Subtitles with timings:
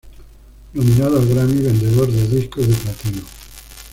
[0.73, 3.21] Nominado al Grammy, vendedor de discos de platino.